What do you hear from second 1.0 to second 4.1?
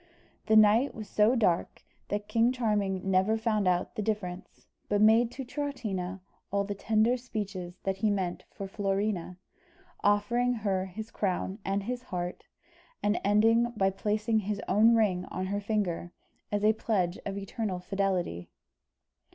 so dark that King Charming never found out the